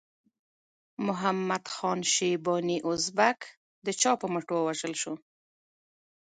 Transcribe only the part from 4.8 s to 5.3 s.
شو؟